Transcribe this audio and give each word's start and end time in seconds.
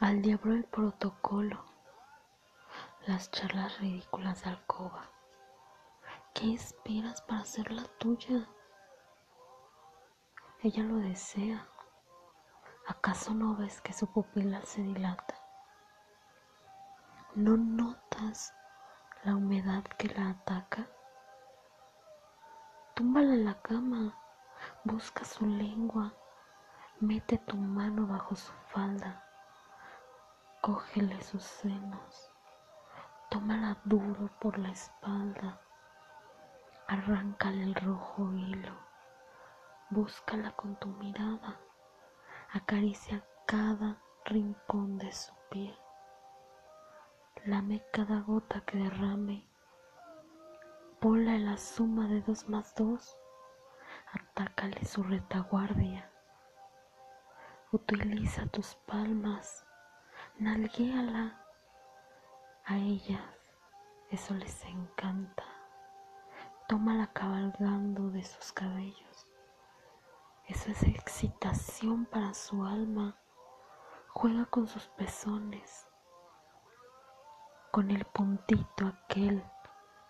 Al 0.00 0.22
diablo 0.22 0.54
el 0.54 0.64
protocolo, 0.64 1.62
las 3.06 3.30
charlas 3.30 3.78
ridículas 3.80 4.42
de 4.42 4.48
alcoba. 4.48 5.10
¿Qué 6.32 6.54
esperas 6.54 7.20
para 7.20 7.44
ser 7.44 7.70
la 7.70 7.84
tuya? 7.98 8.48
Ella 10.62 10.84
lo 10.84 10.96
desea. 10.96 11.68
¿Acaso 12.88 13.34
no 13.34 13.56
ves 13.56 13.82
que 13.82 13.92
su 13.92 14.06
pupila 14.06 14.62
se 14.64 14.80
dilata? 14.80 15.34
¿No 17.34 17.58
notas 17.58 18.54
la 19.22 19.36
humedad 19.36 19.84
que 19.98 20.08
la 20.08 20.30
ataca? 20.30 20.88
Túmbala 22.94 23.34
en 23.34 23.44
la 23.44 23.60
cama, 23.60 24.18
busca 24.82 25.26
su 25.26 25.44
lengua, 25.44 26.14
mete 27.00 27.36
tu 27.36 27.58
mano 27.58 28.06
bajo 28.06 28.34
su 28.34 28.52
falda, 28.72 29.26
cógele 30.60 31.20
sus 31.22 31.42
senos, 31.42 32.30
tómala 33.30 33.78
duro 33.84 34.30
por 34.40 34.58
la 34.58 34.70
espalda, 34.70 35.60
arráncale 36.88 37.62
el 37.62 37.74
rojo 37.74 38.32
hilo, 38.32 38.74
búscala 39.90 40.52
con 40.52 40.76
tu 40.76 40.88
mirada, 40.88 41.60
acaricia 42.52 43.24
cada 43.46 44.02
rincón 44.24 44.98
de 44.98 45.12
su 45.12 45.32
piel, 45.50 45.78
lame 47.44 47.82
cada 47.92 48.20
gota 48.20 48.60
que 48.62 48.78
derrame 48.78 49.50
Ponla 51.00 51.34
en 51.34 51.46
la 51.46 51.56
suma 51.56 52.06
de 52.08 52.20
dos 52.20 52.46
más 52.50 52.74
dos. 52.74 53.16
Atácale 54.12 54.84
su 54.84 55.02
retaguardia. 55.02 56.12
Utiliza 57.72 58.46
tus 58.48 58.74
palmas. 58.86 59.64
Nalguéala. 60.40 61.38
A 62.64 62.78
ellas 62.78 63.20
eso 64.10 64.32
les 64.32 64.64
encanta. 64.64 65.44
Tómala 66.66 67.08
cabalgando 67.08 68.08
de 68.08 68.24
sus 68.24 68.50
cabellos. 68.50 69.28
Eso 70.46 70.70
es 70.70 70.82
excitación 70.84 72.06
para 72.06 72.32
su 72.32 72.64
alma. 72.64 73.18
Juega 74.08 74.46
con 74.46 74.66
sus 74.66 74.88
pezones, 74.88 75.86
con 77.70 77.90
el 77.90 78.06
puntito 78.06 78.86
aquel 78.86 79.44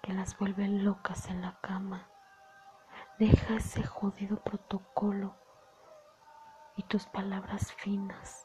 que 0.00 0.14
las 0.14 0.38
vuelve 0.38 0.68
locas 0.68 1.28
en 1.28 1.42
la 1.42 1.60
cama. 1.60 2.08
Deja 3.18 3.56
ese 3.56 3.84
jodido 3.84 4.42
protocolo 4.42 5.36
y 6.76 6.82
tus 6.84 7.04
palabras 7.04 7.74
finas. 7.74 8.43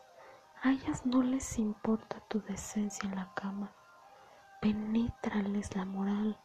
A 0.61 0.71
ellas 0.71 1.05
no 1.05 1.21
les 1.23 1.57
importa 1.57 2.19
tu 2.27 2.41
decencia 2.41 3.07
en 3.07 3.15
la 3.15 3.33
cama. 3.33 3.71
Penétrales 4.61 5.75
la 5.75 5.85
moral. 5.85 6.37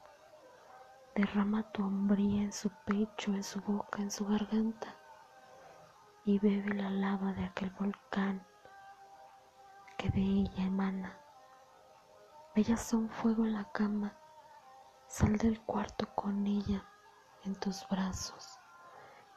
Derrama 1.15 1.71
tu 1.73 1.83
hombría 1.85 2.43
en 2.43 2.53
su 2.53 2.71
pecho, 2.85 3.33
en 3.33 3.43
su 3.43 3.61
boca, 3.61 4.03
en 4.03 4.11
su 4.11 4.25
garganta 4.27 4.97
y 6.25 6.39
bebe 6.39 6.75
la 6.75 6.91
lava 6.91 7.33
de 7.35 7.45
aquel 7.45 7.71
volcán 7.71 8.47
que 9.99 10.09
de 10.11 10.21
ella 10.21 10.65
emana. 10.65 11.19
Ellas 12.55 12.83
son 12.83 13.09
fuego 13.11 13.45
en 13.45 13.55
la 13.55 13.71
cama 13.73 14.17
Sal 15.07 15.37
del 15.37 15.61
cuarto 15.61 16.09
con 16.15 16.47
ella 16.47 16.85
en 17.45 17.55
tus 17.55 17.87
brazos. 17.89 18.59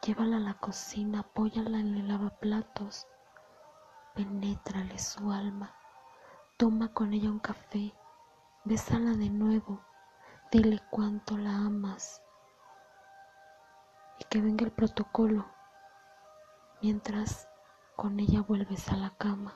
Llévala 0.02 0.38
a 0.38 0.40
la 0.40 0.54
cocina, 0.54 1.20
apóyala 1.20 1.78
en 1.78 1.94
el 1.94 2.08
lavaplatos. 2.08 3.06
Penétrale 4.18 4.98
su 4.98 5.30
alma. 5.30 5.72
Toma 6.56 6.92
con 6.92 7.12
ella 7.12 7.30
un 7.30 7.38
café. 7.38 7.94
Bésala 8.64 9.12
de 9.12 9.30
nuevo. 9.30 9.80
Dile 10.50 10.80
cuánto 10.90 11.38
la 11.38 11.54
amas. 11.54 12.20
Y 14.18 14.24
que 14.24 14.40
venga 14.40 14.64
el 14.64 14.72
protocolo 14.72 15.46
mientras 16.82 17.48
con 17.94 18.18
ella 18.18 18.40
vuelves 18.40 18.88
a 18.88 18.96
la 18.96 19.10
cama. 19.10 19.54